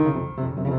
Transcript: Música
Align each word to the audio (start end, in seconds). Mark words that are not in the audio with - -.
Música 0.00 0.69